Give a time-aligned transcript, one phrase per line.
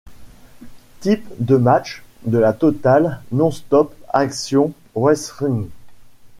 [1.01, 5.69] Type de match de la Total Nonstop Action Wrestling.